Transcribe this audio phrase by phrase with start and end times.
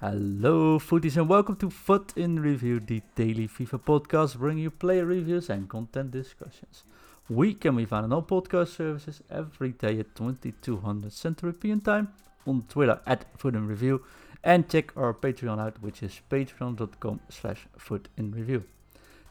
[0.00, 5.04] Hello, footies, and welcome to Foot in Review, the daily FIFA podcast, bringing you player
[5.04, 6.84] reviews and content discussions.
[7.28, 12.08] We can be found on all podcast services every day at 2200 Central European Time,
[12.46, 14.02] on Twitter at Foot in Review,
[14.42, 18.64] and check our Patreon out, which is patreon.com slash Foot in Review.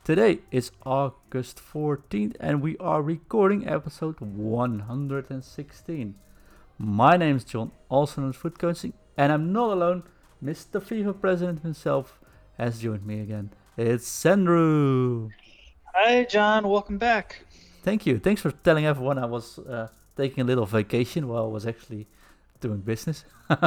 [0.03, 6.15] Today is August 14th, and we are recording episode 116.
[6.77, 10.03] My name is John, also known as Foot Coaching, and I'm not alone.
[10.43, 10.79] Mr.
[10.81, 12.19] FIFA president himself
[12.57, 13.51] has joined me again.
[13.77, 15.29] It's Sandro.
[15.93, 16.67] Hi, John.
[16.67, 17.43] Welcome back.
[17.83, 18.19] Thank you.
[18.19, 22.07] Thanks for telling everyone I was uh, taking a little vacation while I was actually
[22.59, 23.25] doing business.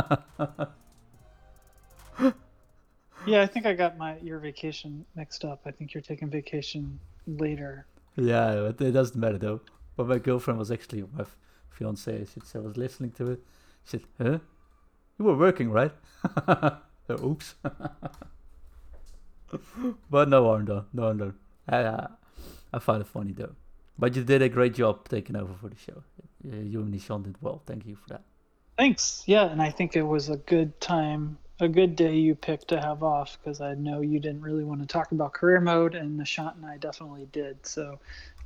[3.24, 5.60] Yeah, I think I got my your vacation mixed up.
[5.64, 7.86] I think you're taking vacation later.
[8.16, 9.60] yeah, it doesn't matter though.
[9.96, 11.36] But my girlfriend was actually my f-
[11.70, 12.26] fiance.
[12.34, 13.40] She said, I was listening to it.
[13.84, 14.38] She said, "Huh?
[15.18, 15.92] You were working, right?"
[16.46, 16.76] Uh,
[17.10, 17.54] Oops.
[20.10, 20.86] but no harm.
[20.92, 21.34] No harm.
[21.68, 22.06] I, uh,
[22.72, 23.54] I found it funny though.
[23.98, 26.02] But you did a great job taking over for the show.
[26.44, 27.62] You and Nishan did well.
[27.66, 28.22] Thank you for that.
[28.78, 29.22] Thanks.
[29.26, 32.80] Yeah, and I think it was a good time, a good day you picked to
[32.80, 36.18] have off because I know you didn't really want to talk about career mode, and
[36.18, 37.64] Nishant and I definitely did.
[37.66, 37.98] So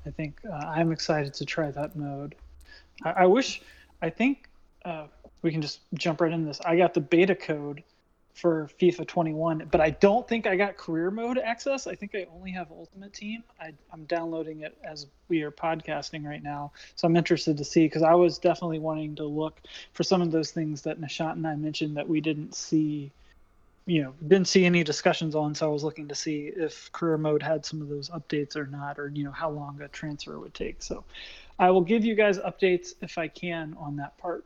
[0.04, 2.34] I think uh, I'm excited to try that mode.
[3.04, 3.62] I, I wish,
[4.02, 4.48] I think
[4.84, 5.06] uh,
[5.42, 6.60] we can just jump right into this.
[6.60, 7.82] I got the beta code
[8.36, 11.86] for FIFA 21, but I don't think I got career mode access.
[11.86, 13.42] I think I only have Ultimate Team.
[13.58, 17.86] I, I'm downloading it as we are podcasting right now, so I'm interested to see
[17.86, 19.58] because I was definitely wanting to look
[19.94, 23.10] for some of those things that Nishant and I mentioned that we didn't see.
[23.88, 27.16] You know, didn't see any discussions on, so I was looking to see if career
[27.16, 30.36] mode had some of those updates or not, or you know how long a transfer
[30.40, 30.82] would take.
[30.82, 31.04] So,
[31.56, 34.44] I will give you guys updates if I can on that part.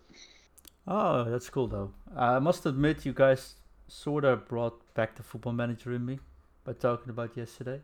[0.91, 1.93] Oh, that's cool though.
[2.17, 3.55] I must admit, you guys
[3.87, 6.19] sort of brought back the football manager in me
[6.65, 7.81] by talking about yesterday.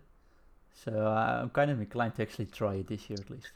[0.85, 3.53] So uh, I'm kind of inclined to actually try it this year at least.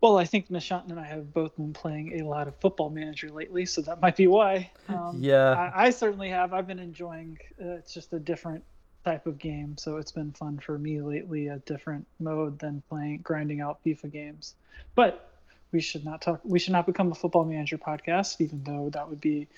[0.00, 3.28] Well, I think Nishant and I have both been playing a lot of Football Manager
[3.28, 4.70] lately, so that might be why.
[4.88, 5.50] Um, Yeah.
[5.50, 6.54] I, I certainly have.
[6.54, 7.38] I've been enjoying.
[7.62, 8.64] Uh, it's just a different
[9.04, 11.48] type of game, so it's been fun for me lately.
[11.48, 14.54] A different mode than playing grinding out FIFA games.
[14.94, 15.29] But
[15.72, 16.40] we should not talk.
[16.44, 19.48] We should not become a Football Manager podcast, even though that would be.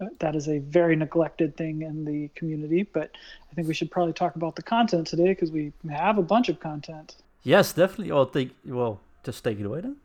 [0.00, 3.12] Uh, that is a very neglected thing in the community, but
[3.48, 6.48] I think we should probably talk about the content today because we have a bunch
[6.48, 7.14] of content.
[7.44, 8.10] Yes, definitely.
[8.10, 9.96] Well, take well, just take it away then.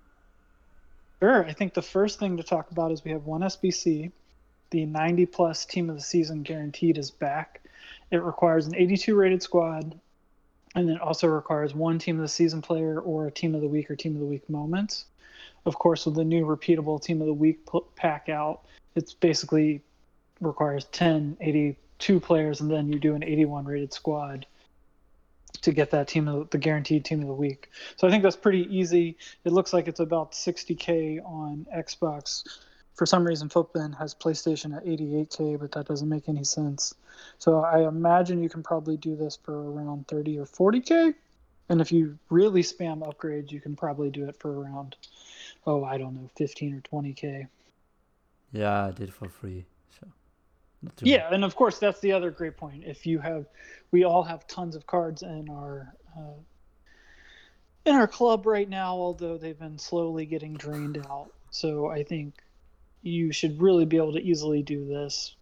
[1.22, 1.44] Sure.
[1.44, 4.12] I think the first thing to talk about is we have one SBC.
[4.72, 7.62] The 90 plus team of the season guaranteed is back.
[8.12, 10.00] It requires an 82 rated squad,
[10.76, 13.68] and it also requires one team of the season player or a team of the
[13.68, 15.06] week or team of the week moments.
[15.70, 17.60] Of course, with the new repeatable team of the week
[17.96, 18.62] pack out,
[18.96, 19.84] it's basically
[20.42, 24.48] requires 10 82 players, and then you do an 81 rated squad
[25.62, 27.70] to get that team of the guaranteed team of the week.
[27.98, 29.16] So I think that's pretty easy.
[29.46, 32.44] It looks like it's about 60k on Xbox.
[32.96, 36.96] For some reason, Futbin has PlayStation at 88k, but that doesn't make any sense.
[37.38, 41.14] So I imagine you can probably do this for around 30 or 40k.
[41.70, 44.96] And if you really spam upgrades, you can probably do it for around,
[45.66, 47.48] oh, I don't know, 15 or 20k.
[48.52, 49.66] Yeah, I did for free.
[50.00, 50.08] So
[50.82, 52.84] not too Yeah, and of course that's the other great point.
[52.86, 53.46] If you have,
[53.92, 56.40] we all have tons of cards in our uh,
[57.86, 61.32] in our club right now, although they've been slowly getting drained out.
[61.52, 62.36] So I think
[63.02, 65.36] you should really be able to easily do this.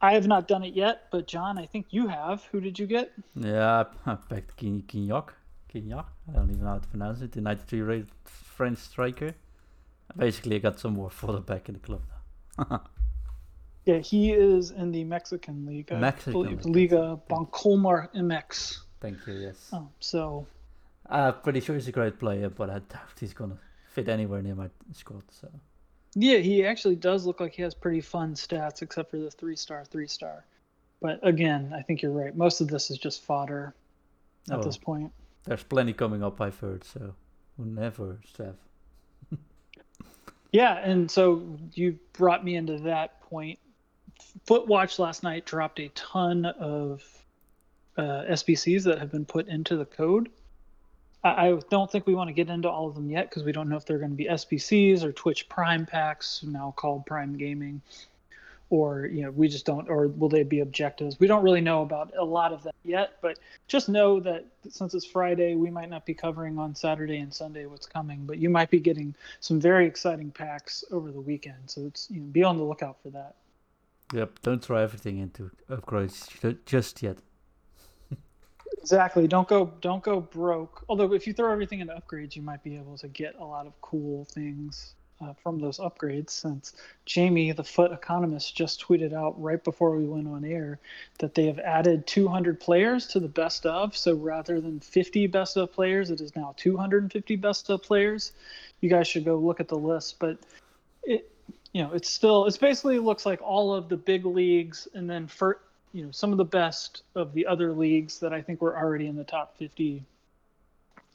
[0.00, 2.44] I have not done it yet, but John, I think you have.
[2.50, 3.12] Who did you get?
[3.36, 5.30] Yeah, I picked Kin- Kinyak.
[5.72, 6.04] Kinyak?
[6.28, 7.32] I don't even know how to pronounce it.
[7.32, 9.34] The 93 rated French striker.
[10.16, 12.02] Basically, I got some more fodder back in the club
[12.58, 12.82] now.
[13.84, 15.90] Yeah, he is in the Mexican league.
[15.90, 18.78] I Mexican believe, league, Liga Bancomer MX.
[19.00, 19.70] Thank you, yes.
[19.72, 20.46] Um, so
[21.10, 23.58] I'm pretty sure he's a great player, but I doubt he's gonna
[23.90, 25.24] fit anywhere near my squad.
[25.32, 25.48] So
[26.14, 29.56] Yeah, he actually does look like he has pretty fun stats, except for the three
[29.56, 30.44] star, three star.
[31.00, 32.36] But again, I think you're right.
[32.36, 33.74] Most of this is just fodder
[34.48, 34.62] at Oh.
[34.62, 35.10] this point.
[35.44, 36.84] There's plenty coming up, I've heard.
[36.84, 37.14] So
[37.56, 38.56] we'll never have.
[40.52, 43.58] Yeah, and so you brought me into that point.
[44.44, 47.02] Footwatch last night dropped a ton of
[47.96, 50.28] uh, that have been put into the code.
[51.24, 53.52] I, I don't think we want to get into all of them yet because we
[53.52, 57.36] don't know if they're going to be SBCs or Twitch Prime packs, now called Prime
[57.36, 57.80] Gaming,
[58.72, 61.20] or you know we just don't, or will they be objectives?
[61.20, 63.38] We don't really know about a lot of that yet, but
[63.68, 67.66] just know that since it's Friday, we might not be covering on Saturday and Sunday
[67.66, 71.58] what's coming, but you might be getting some very exciting packs over the weekend.
[71.66, 73.34] So it's you know, be on the lookout for that.
[74.14, 77.18] Yep, don't throw everything into upgrades ju- just yet.
[78.78, 79.28] Exactly.
[79.28, 80.82] Don't go don't go broke.
[80.88, 83.66] Although if you throw everything into upgrades, you might be able to get a lot
[83.66, 86.30] of cool things uh, from those upgrades.
[86.30, 86.74] Since
[87.06, 90.78] Jamie, the foot economist, just tweeted out right before we went on air
[91.18, 93.96] that they have added 200 players to the best of.
[93.96, 98.32] So rather than 50 best of players, it is now 250 best of players.
[98.80, 100.38] You guys should go look at the list, but
[101.04, 101.28] it
[101.72, 105.26] you know it's still it's basically looks like all of the big leagues and then
[105.26, 105.58] for
[105.92, 109.06] you know some of the best of the other leagues that I think were already
[109.06, 110.02] in the top 50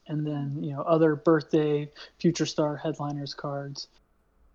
[0.08, 1.90] and then you know other birthday
[2.20, 3.88] future star headliners cards.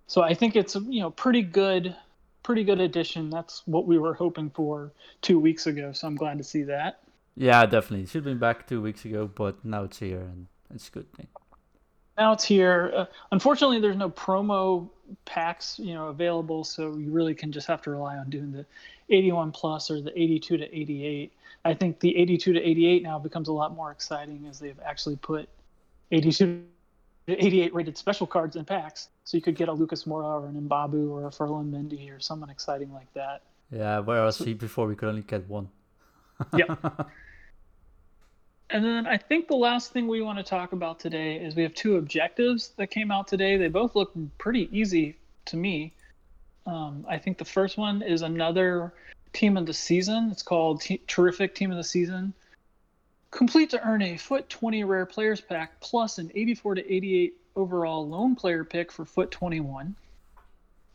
[0.06, 1.94] So I think it's a you know pretty good
[2.43, 3.31] pretty good addition.
[3.31, 7.00] That's what we were hoping for 2 weeks ago so I'm glad to see that.
[7.37, 8.02] Yeah, definitely.
[8.02, 10.90] It should have been back two weeks ago, but now it's here and it's a
[10.90, 11.28] good thing.
[12.19, 12.93] now it's here.
[12.94, 14.88] Uh, unfortunately there's no promo
[15.25, 18.64] packs you know available so you really can just have to rely on doing the
[19.10, 21.32] 81 plus or the 82 to 88
[21.64, 25.17] i think the 82 to 88 now becomes a lot more exciting as they've actually
[25.17, 25.49] put
[26.11, 26.64] 82
[27.26, 30.47] to 88 rated special cards in packs so you could get a lucas moura or
[30.47, 34.87] an mbabu or a ferland mendy or someone exciting like that Yeah, whereas see, before
[34.87, 35.69] we could only get one.
[36.56, 36.76] yeah.
[38.73, 41.62] And then I think the last thing we want to talk about today is we
[41.62, 43.59] have two objectives that came out today.
[43.59, 45.93] They both look pretty easy to me.
[46.67, 48.94] Um, I think the first one is another
[49.32, 50.31] team of the season.
[50.31, 52.32] It's called T- Terrific Team of the Season.
[53.31, 58.06] Complete to earn a Foot 20 Rare Players Pack plus an 84 to 88 overall
[58.06, 59.94] lone player pick for Foot 21.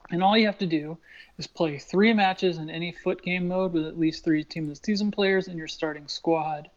[0.10, 0.98] And all you have to do
[1.38, 4.70] is play three matches in any foot game mode with at least three team of
[4.70, 6.70] the season players in your starting squad.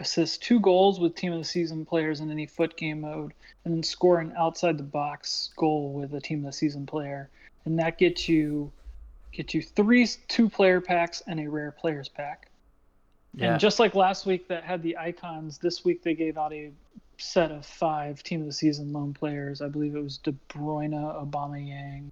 [0.00, 3.32] Assist two goals with team of the season players in any foot game mode,
[3.64, 7.28] and then score an outside the box goal with a team of the season player.
[7.64, 8.70] And that gets you
[9.34, 12.48] get you three two player packs and a rare players pack.
[13.34, 13.52] Yeah.
[13.52, 16.70] And just like last week that had the icons, this week they gave out a
[17.18, 19.60] set of five team of the season lone players.
[19.60, 22.10] I believe it was De Bruyne, Aubameyang,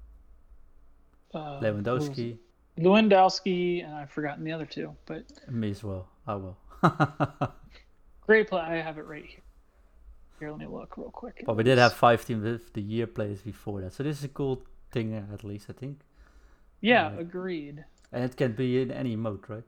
[1.32, 2.38] uh, Lewandowski.
[2.78, 4.94] Lewandowski, and I've forgotten the other two.
[5.06, 6.08] But me as well.
[6.26, 6.56] I will.
[8.26, 8.60] great play.
[8.60, 9.40] I have it right here.
[10.40, 11.44] Here, let me look real quick.
[11.46, 14.24] but we did have five team of the year players before that, so this is
[14.24, 16.00] a cool thing at least I think.
[16.82, 17.20] Yeah, Yeah.
[17.20, 17.84] agreed.
[18.12, 19.62] And it can be in any mode, right?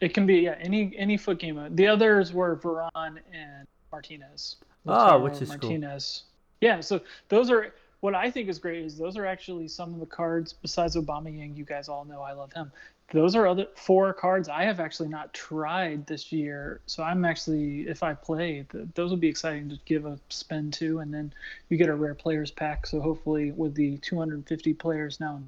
[0.00, 1.76] It can be yeah any any foot game mode.
[1.76, 4.56] The others were Varane and Martinez.
[4.88, 5.58] Ah, Lautaro which is cool.
[5.70, 6.24] Martinez.
[6.60, 10.00] Yeah, so those are what I think is great is those are actually some of
[10.00, 11.54] the cards besides Aubameyang.
[11.56, 12.72] You guys all know I love him.
[13.12, 16.80] Those are other four cards I have actually not tried this year.
[16.86, 20.70] So I'm actually if I play, th- those would be exciting to give a spin
[20.72, 21.32] to, and then
[21.68, 22.86] you get a rare players pack.
[22.86, 25.46] So hopefully with the 250 players now in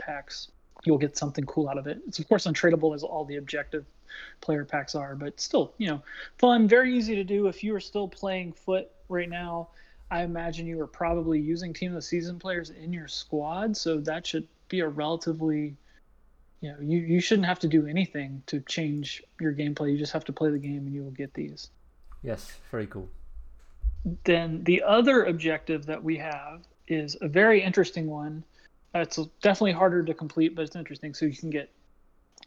[0.00, 0.50] packs,
[0.84, 2.00] you'll get something cool out of it.
[2.08, 3.84] It's of course untradeable as all the objective
[4.40, 6.02] player packs are, but still, you know,
[6.38, 7.46] fun, very easy to do.
[7.46, 9.68] If you are still playing foot right now,
[10.10, 13.98] I imagine you are probably using team of the season players in your squad, so
[14.00, 15.76] that should be a relatively
[16.60, 19.92] you know, you, you shouldn't have to do anything to change your gameplay.
[19.92, 21.70] You just have to play the game and you will get these.
[22.22, 23.08] Yes, very cool.
[24.24, 28.44] Then the other objective that we have is a very interesting one.
[28.94, 31.14] It's definitely harder to complete, but it's interesting.
[31.14, 31.70] So you can get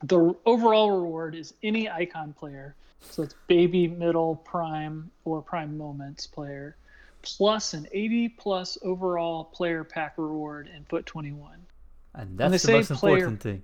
[0.03, 2.75] the overall reward is any icon player.
[2.99, 6.75] So it's baby, middle, prime, or prime moments player,
[7.21, 11.59] plus an 80 plus overall player pack reward in foot 21.
[12.15, 13.63] And that's the most player- important thing.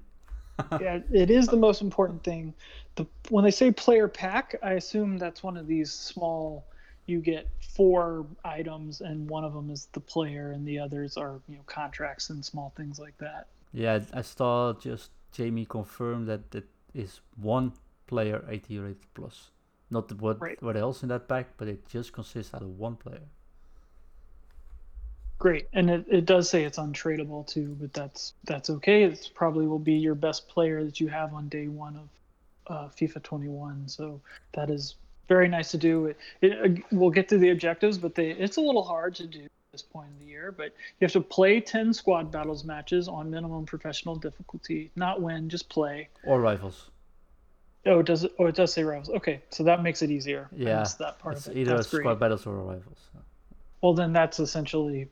[0.81, 2.53] yeah, it is the most important thing.
[2.95, 6.65] The when they say player pack, I assume that's one of these small.
[7.09, 11.41] You get four items, and one of them is the player, and the others are
[11.49, 13.47] you know contracts and small things like that.
[13.73, 17.73] Yeah, I saw just Jamie confirm that it is one
[18.07, 19.51] player 80 rated plus.
[19.89, 20.61] Not what Right.
[20.61, 23.27] what else in that pack, but it just consists out of one player.
[25.39, 29.03] Great, and it, it does say it's untradeable too, but that's that's okay.
[29.03, 32.09] It's probably will be your best player that you have on day one of
[32.67, 33.87] uh, FIFA 21.
[33.87, 34.95] So that is
[35.29, 36.07] very nice to do.
[36.07, 39.43] It, it, we'll get to the objectives, but they it's a little hard to do
[39.43, 40.51] at this point in the year.
[40.51, 45.47] But you have to play 10 squad battles matches on minimum professional difficulty, not win,
[45.47, 46.09] just play.
[46.25, 46.89] Or rivals.
[47.85, 48.33] Oh, it does it?
[48.39, 49.09] Oh, it does say rivals.
[49.09, 50.49] Okay, so that makes it easier.
[50.53, 51.61] Yeah, that part It's of it.
[51.61, 52.19] either That's squad great.
[52.19, 52.99] battles or rivals.
[53.81, 55.07] Well, then that's essentially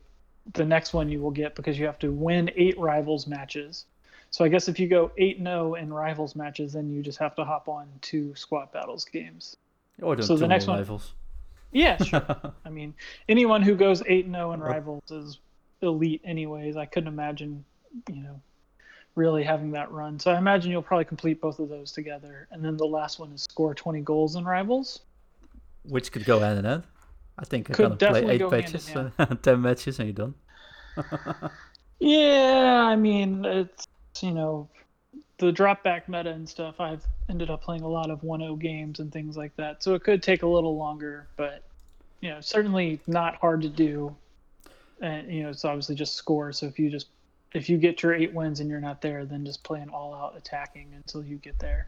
[0.54, 3.86] the next one you will get because you have to win eight rivals matches.
[4.32, 7.34] So I guess if you go 8 0 in rivals matches, then you just have
[7.36, 9.56] to hop on two squad battles games.
[10.02, 11.14] Or So the next one- rivals.
[11.72, 12.54] Yeah, sure.
[12.66, 12.94] I mean,
[13.28, 15.40] anyone who goes 8 0 in rivals is
[15.82, 16.78] elite, anyways.
[16.78, 17.66] I couldn't imagine,
[18.10, 18.42] you know,
[19.16, 20.18] really having that run.
[20.20, 22.48] So I imagine you'll probably complete both of those together.
[22.52, 25.02] And then the last one is score 20 goals in Rivals.
[25.84, 26.84] Which could go hand in hand.
[27.40, 29.10] I think I'm Could gonna play eight matches, uh,
[29.42, 30.34] ten matches, and you're done.
[32.00, 33.88] Yeah, I mean, it's,
[34.22, 34.70] you know,
[35.38, 36.80] the drop back meta and stuff.
[36.80, 39.84] I've ended up playing a lot of 1 0 games and things like that.
[39.84, 41.64] So it could take a little longer, but,
[42.22, 44.16] you know, certainly not hard to do.
[45.02, 46.52] And, you know, it's obviously just score.
[46.52, 47.08] So if you just,
[47.54, 50.14] if you get your eight wins and you're not there, then just play an all
[50.14, 51.88] out attacking until you get there.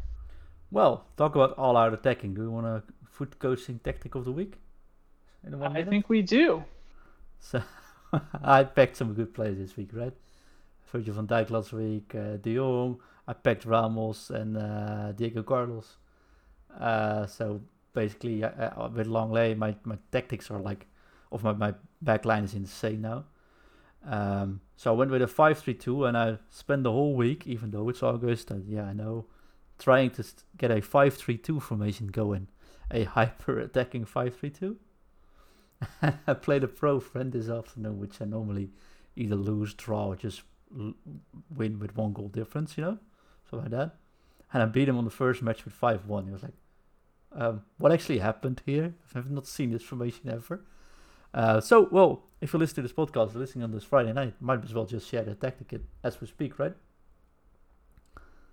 [0.71, 2.35] Well, talk about all-out attacking.
[2.35, 4.53] Do you want a foot coaching tactic of the week?
[5.61, 6.63] I think we do.
[7.39, 7.63] So
[8.43, 10.13] I picked some good players this week, right?
[10.91, 13.01] Virgil van Dijk last week, uh, De Jong.
[13.27, 15.97] I picked Ramos and uh, Diego Carlos.
[16.79, 17.61] Uh, so
[17.93, 20.87] basically, uh, with Lenglet, my, my tactics are like,
[21.31, 23.25] of my, my back line is insane now.
[24.05, 27.89] Um, so I went with a 5-3-2 and I spent the whole week, even though
[27.89, 29.25] it's August, and yeah, I know,
[29.77, 32.47] trying to st- get a 5-3-2 formation going.
[32.91, 34.75] A hyper attacking 5-3-2.
[36.27, 38.71] I played a pro friend this afternoon, which I normally
[39.15, 40.41] either lose, draw, or just
[40.71, 42.97] win with one goal difference, you know,
[43.49, 43.95] so like that.
[44.53, 46.25] And I beat him on the first match with five one.
[46.25, 46.53] He was like,
[47.33, 48.93] um, "What actually happened here?
[49.15, 50.65] I've not seen this formation ever."
[51.33, 54.63] Uh, so, well, if you listen to this podcast, listening on this Friday night, might
[54.63, 56.73] as well just share the tactic as we speak, right?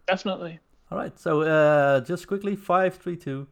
[0.06, 0.60] Definitely.
[0.90, 1.18] All right.
[1.18, 3.46] So, uh, just quickly, five, three, two.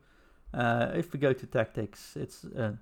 [0.52, 2.73] Uh, if we go to tactics, it's uh,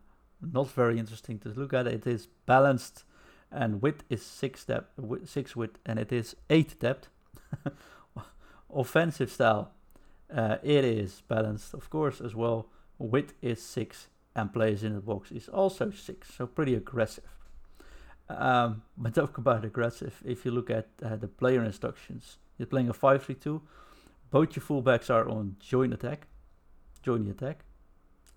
[0.40, 1.86] not very interesting to look at.
[1.86, 3.04] It is balanced,
[3.52, 7.08] and width is six depth, six width, and it is eight depth.
[8.74, 9.72] Offensive style,
[10.34, 12.68] uh, it is balanced, of course, as well.
[12.98, 17.24] Width is six, and players in the box is also six, so pretty aggressive.
[18.28, 20.22] Um, but talk about aggressive.
[20.24, 23.60] If you look at uh, the player instructions, you're playing a five-three-two.
[24.30, 26.26] Both your fullbacks are on joint attack,
[27.02, 27.64] join the attack,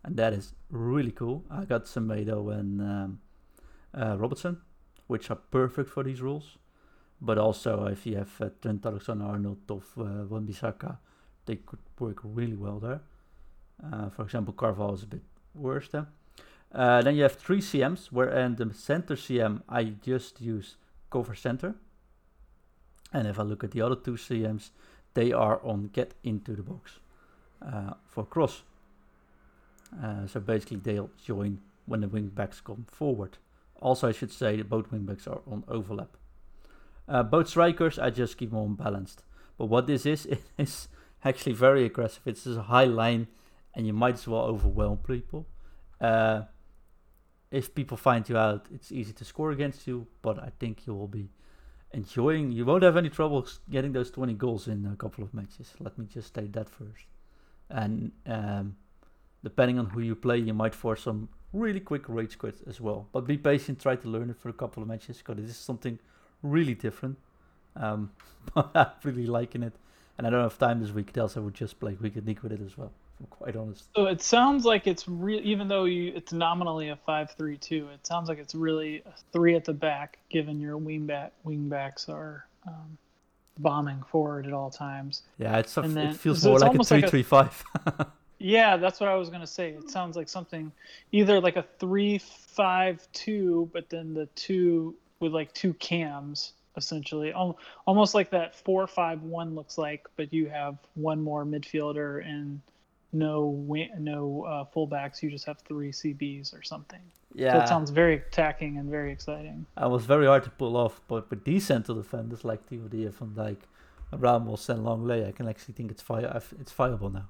[0.03, 1.45] and that is really cool.
[1.49, 3.19] I got Semedo and um,
[3.93, 4.57] uh, Robertson,
[5.07, 6.57] which are perfect for these rules.
[7.21, 10.97] But also, if you have uh, Trent Alexander-Arnold or uh, Wan-Bissaka,
[11.45, 13.01] they could work really well there.
[13.83, 15.21] Uh, for example, Carval is a bit
[15.53, 16.07] worse there.
[16.73, 20.75] Uh, then you have three CMs, where and the center CM I just use
[21.09, 21.75] cover center.
[23.13, 24.71] And if I look at the other two CMs,
[25.13, 26.99] they are on get into the box
[27.65, 28.63] uh, for cross.
[30.03, 33.37] Uh, so basically, they'll join when the wing backs come forward.
[33.81, 36.17] Also, I should say that both wingbacks are on overlap.
[37.07, 39.23] Uh, both strikers, I just keep them on balanced.
[39.57, 40.87] But what this is, it is
[41.23, 42.23] actually very aggressive.
[42.25, 43.27] It's just a high line,
[43.73, 45.47] and you might as well overwhelm people.
[45.99, 46.43] Uh,
[47.51, 50.93] if people find you out, it's easy to score against you, but I think you
[50.93, 51.29] will be
[51.93, 52.51] enjoying.
[52.51, 55.73] You won't have any trouble getting those 20 goals in a couple of matches.
[55.79, 57.05] Let me just state that first.
[57.69, 58.75] And um,
[59.43, 63.07] depending on who you play, you might force some really quick rage quit as well.
[63.11, 65.57] But be patient, try to learn it for a couple of matches because it is
[65.57, 65.99] something
[66.43, 67.17] really different.
[67.75, 68.11] Um,
[68.53, 69.73] but I'm really liking it.
[70.17, 72.53] And I don't have time this week, else I would just play Weekend League with
[72.53, 72.91] it as well.
[73.19, 73.85] I'm quite honest.
[73.95, 77.89] So it sounds like it's real, even though you it's nominally a five-three-two.
[77.93, 81.69] It sounds like it's really a three at the back, given your wing back wing
[81.69, 82.97] backs are um,
[83.59, 85.23] bombing forward at all times.
[85.37, 88.07] Yeah, it's a, then- it feels so more like a almost like a- 335.
[88.39, 89.69] Yeah, that's what I was gonna say.
[89.71, 90.71] It sounds like something
[91.11, 98.29] either like a three-five-two, but then the two with like two cams essentially, almost like
[98.31, 102.59] that four-five-one looks like, but you have one more midfielder and
[103.13, 103.65] no
[103.97, 105.23] no uh, fullbacks.
[105.23, 106.99] You just have three CBs or something.
[107.33, 107.53] yeah.
[107.53, 109.65] So it sounds very attacking and very exciting.
[109.77, 113.11] I was very hard to pull off, but with these central defenders like Theo Van
[113.11, 113.57] Dijk,
[114.11, 117.29] Ramos, and Lenglet, I can actually think it's fire it's fireable now.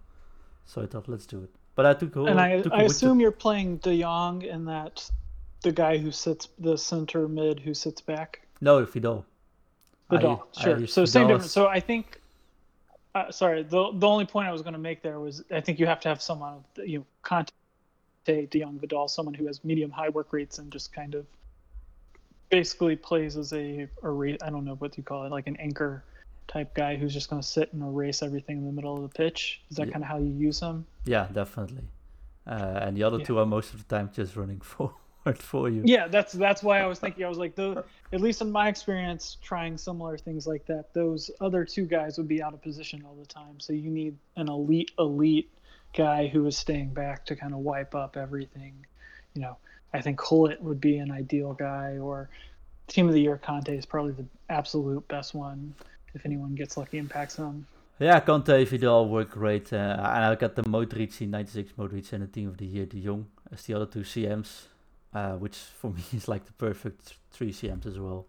[0.65, 1.49] So I thought, let's do it.
[1.75, 5.09] But I took a and I, took I assume you're playing De Jong and that
[5.61, 8.41] the guy who sits the center mid who sits back.
[8.95, 9.25] no.
[10.09, 10.79] I- Vidal, I sure.
[10.79, 11.51] use so same difference.
[11.51, 12.21] So I think,
[13.15, 15.79] uh, sorry, the the only point I was going to make there was I think
[15.79, 17.49] you have to have someone, you know, Kante,
[18.25, 21.25] De Jong, Vidal, someone who has medium high work rates and just kind of
[22.49, 26.03] basically plays as a, a I don't know what you call it, like an anchor
[26.47, 29.09] type guy who's just going to sit and erase everything in the middle of the
[29.09, 29.61] pitch.
[29.69, 29.93] Is that Yeah.
[29.93, 30.85] kind of how you use him?
[31.05, 31.83] Yeah, definitely.
[32.47, 33.25] Uh, and the other Yeah.
[33.25, 34.93] two are most of the time just running forward
[35.39, 35.81] for you.
[35.85, 37.25] Yeah, that's that's why I was thinking.
[37.25, 37.83] I was like, the
[38.13, 42.27] at least in my experience, trying similar things like that, those other two guys would
[42.27, 43.59] be out of position all the time.
[43.59, 45.49] So you need an elite, elite
[45.93, 48.73] guy who is staying back to kind of wipe up everything.
[49.33, 49.57] You know,
[49.93, 52.29] I think Hullet would be an ideal guy, or
[52.87, 55.73] Team of the Year Kante is probably the absolute best one.
[56.15, 57.67] If anyone gets lucky and packs them.
[57.99, 59.71] Yeah, Kante, Vidal work great.
[59.71, 63.01] Uh, and I got the Modric, 96 Modric and the team of the year, De
[63.01, 64.63] Jong, as the other two CMs,
[65.13, 68.25] uh, which for me is like the perfect three CMs as well.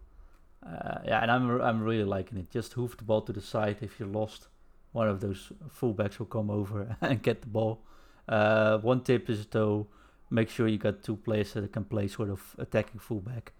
[0.65, 2.49] Uh, yeah, and I'm I'm really liking it.
[2.49, 3.77] Just hoof the ball to the side.
[3.81, 4.47] If you're lost,
[4.91, 7.81] one of those fullbacks will come over and get the ball.
[8.27, 9.87] Uh, one tip is though,
[10.29, 13.53] make sure you got two players that can play sort of attacking fullback,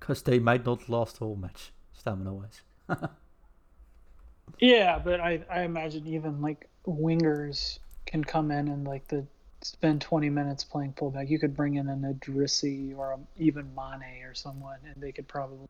[0.00, 2.62] because they might not last the whole match stamina wise.
[4.58, 9.24] yeah, but I I imagine even like wingers can come in and like the
[9.60, 11.28] spend 20 minutes playing fullback.
[11.28, 15.28] You could bring in an Idrissi or a, even Mane or someone, and they could
[15.28, 15.68] probably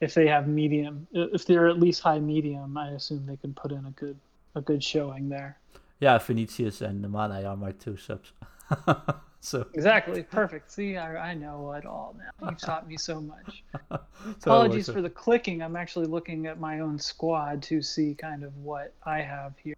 [0.00, 3.72] if they have medium, if they're at least high medium, I assume they can put
[3.72, 4.18] in a good
[4.54, 5.58] a good showing there.
[6.00, 8.32] Yeah, Vinicius and Mane are my two subs.
[9.40, 10.70] so exactly perfect.
[10.70, 12.48] See, I, I know it all now.
[12.48, 13.64] You've taught me so much.
[14.42, 15.62] Apologies for the clicking.
[15.62, 19.74] I'm actually looking at my own squad to see kind of what I have here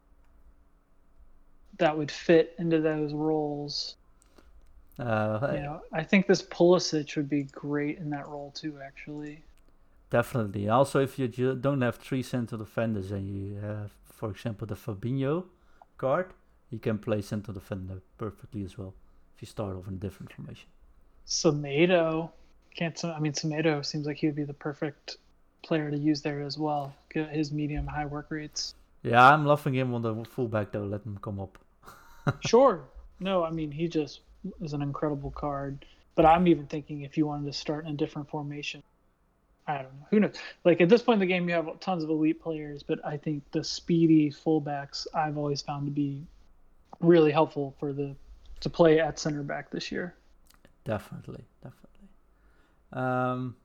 [1.78, 3.96] that would fit into those roles.
[4.98, 8.78] Uh, you know, I think this Pulisic would be great in that role too.
[8.84, 9.42] Actually,
[10.10, 10.68] Definitely.
[10.68, 15.44] Also, if you don't have three center defenders and you have, for example, the Fabinho
[15.98, 16.32] card,
[16.70, 18.94] you can play center defender perfectly as well
[19.34, 20.68] if you start off in a different formation.
[21.26, 22.30] Semedo.
[22.74, 25.16] Can't, I mean, Semedo seems like he would be the perfect
[25.62, 26.94] player to use there as well.
[27.12, 28.74] Get his medium high work rates.
[29.02, 30.84] Yeah, I'm loving him on the fullback though.
[30.84, 31.58] Let him come up.
[32.46, 32.82] sure.
[33.20, 34.20] No, I mean, he just
[34.60, 35.84] is an incredible card.
[36.14, 38.82] But I'm even thinking if you wanted to start in a different formation,
[39.68, 40.06] I don't know.
[40.10, 40.34] Who knows?
[40.64, 43.16] Like at this point in the game, you have tons of elite players, but I
[43.16, 46.26] think the speedy fullbacks I've always found to be
[47.00, 48.16] really helpful for the
[48.60, 50.14] to play at center back this year.
[50.84, 52.08] Definitely, definitely.
[52.92, 53.56] Um,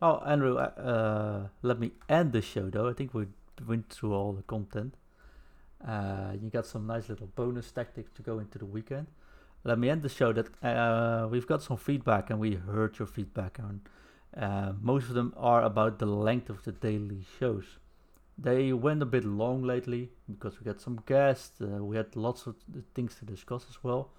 [0.00, 2.88] oh, Andrew, uh, uh, let me end the show though.
[2.88, 3.26] I think we
[3.66, 4.94] went through all the content.
[5.86, 9.08] Uh, you got some nice little bonus tactics to go into the weekend.
[9.64, 13.08] Let me end the show that uh, we've got some feedback and we heard your
[13.08, 13.80] feedback on
[14.36, 17.64] uh, most of them are about the length of the daily shows.
[18.38, 21.60] They went a bit long lately because we got some guests.
[21.60, 22.56] Uh, we had lots of
[22.94, 24.10] things to discuss as well.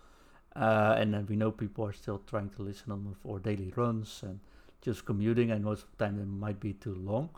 [0.56, 4.24] Uh, and then we know people are still trying to listen on for daily runs
[4.24, 4.40] and
[4.82, 7.30] just commuting, and most of the time it might be too long.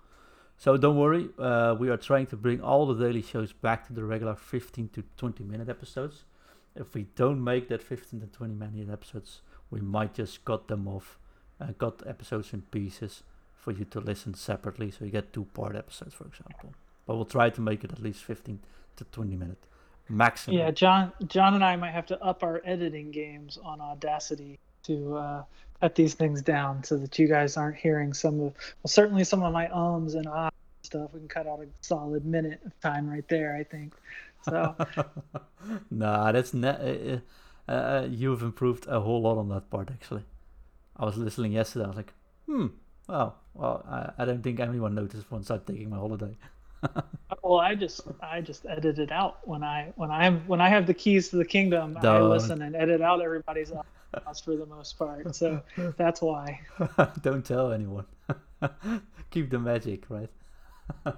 [0.57, 3.93] So don't worry, uh, we are trying to bring all the daily shows back to
[3.93, 6.25] the regular 15 to 20 minute episodes.
[6.75, 10.87] If we don't make that 15 to 20 minute episodes, we might just cut them
[10.87, 11.17] off
[11.59, 13.23] and cut episodes in pieces
[13.59, 14.91] for you to listen separately.
[14.91, 16.73] So you get two part episodes, for example.
[17.05, 18.59] But we'll try to make it at least 15
[18.97, 19.65] to 20 minutes
[20.09, 20.57] maximum.
[20.57, 25.17] Yeah, John, John and I might have to up our editing games on Audacity to
[25.17, 25.43] uh,
[25.81, 29.43] cut these things down so that you guys aren't hearing some of, well, certainly some
[29.43, 31.11] of my ums and ahs stuff.
[31.13, 33.93] We can cut out a solid minute of time right there, I think.
[34.43, 34.75] So.
[35.91, 37.21] nah, that's ne-
[37.67, 40.23] uh, uh, you've improved a whole lot on that part actually.
[40.95, 41.85] I was listening yesterday.
[41.85, 42.13] I was like,
[42.45, 42.67] hmm,
[43.09, 46.35] well, well, I, I don't think anyone noticed once I'm taking my holiday.
[47.43, 50.61] Oh, well, I just I just edit it out when I when I am when
[50.61, 51.97] I have the keys to the kingdom.
[52.01, 52.05] Don't.
[52.05, 55.35] I listen and edit out everybody's loss for the most part.
[55.35, 55.61] So
[55.97, 56.61] that's why.
[57.21, 58.05] don't tell anyone.
[59.31, 60.29] Keep the magic, right?
[61.05, 61.11] oh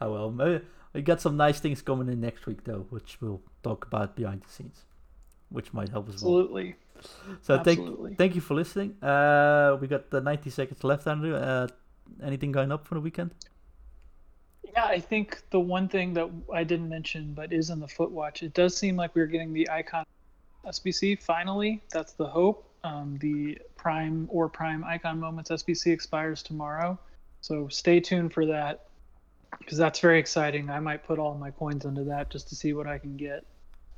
[0.00, 0.60] well,
[0.92, 4.42] we got some nice things coming in next week though, which we'll talk about behind
[4.42, 4.84] the scenes,
[5.50, 6.40] which might help as well.
[6.40, 6.76] Absolutely.
[7.42, 8.10] So Absolutely.
[8.10, 9.02] thank thank you for listening.
[9.02, 11.34] Uh, we got the 90 seconds left, Andrew.
[11.34, 11.68] Uh,
[12.22, 13.30] anything going up for the weekend?
[14.64, 18.42] Yeah, I think the one thing that I didn't mention, but is in the Footwatch,
[18.42, 20.04] it does seem like we're getting the icon
[20.66, 21.82] SBC finally.
[21.90, 22.64] That's the hope.
[22.84, 26.98] Um, the Prime or Prime Icon Moments SBC expires tomorrow,
[27.40, 28.86] so stay tuned for that
[29.58, 30.70] because that's very exciting.
[30.70, 33.44] I might put all my coins into that just to see what I can get.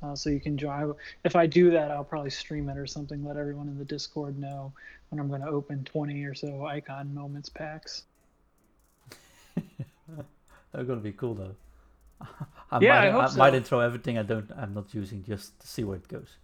[0.03, 0.93] Uh, so you can join.
[1.23, 3.23] If I do that, I'll probably stream it or something.
[3.23, 4.73] Let everyone in the Discord know
[5.09, 8.03] when I'm going to open 20 or so icon moments packs.
[9.55, 11.55] They're going to be cool though.
[12.71, 13.37] I yeah, might, I hope I so.
[13.37, 14.49] might intro everything I don't.
[14.55, 16.37] I'm not using just to see where it goes.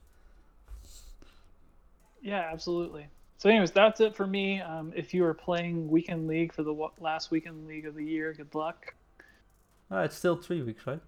[2.21, 3.07] Yeah, absolutely.
[3.37, 4.59] So, anyways, that's it for me.
[4.59, 8.33] Um, if you are playing weekend league for the last weekend league of the year,
[8.33, 8.93] good luck.
[9.91, 10.99] Uh, it's still three weeks, right?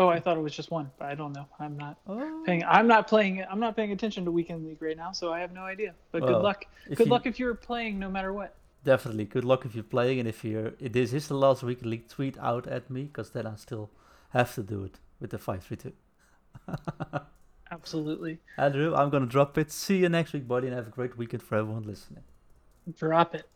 [0.00, 1.46] Oh, I thought it was just one, but I don't know.
[1.58, 2.42] I'm not oh.
[2.46, 2.64] paying.
[2.64, 3.44] I'm not playing.
[3.50, 5.94] I'm not paying attention to weekend league right now, so I have no idea.
[6.10, 6.64] But well, good luck.
[6.88, 8.54] Good you, luck if you're playing, no matter what.
[8.82, 10.70] Definitely, good luck if you're playing, and if you're.
[10.80, 12.08] This is is the last weekend league.
[12.08, 13.90] Tweet out at me, because then I still
[14.30, 15.92] have to do it with the five three two.
[17.70, 18.38] Absolutely.
[18.56, 19.70] Andrew, I'm gonna drop it.
[19.70, 22.24] See you next week, buddy, and have a great weekend for everyone listening.
[22.96, 23.46] Drop it.